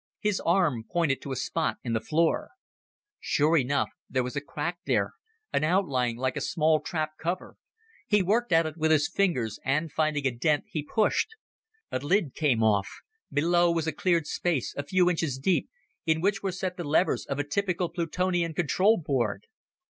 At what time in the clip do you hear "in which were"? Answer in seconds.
16.07-16.51